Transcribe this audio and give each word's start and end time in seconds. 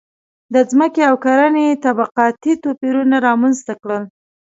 •ځمکې 0.69 1.01
او 1.09 1.15
کرنې 1.25 1.67
طبقاتي 1.85 2.53
توپیرونه 2.63 3.15
رامنځته 3.27 3.73
کړل. 3.81 4.03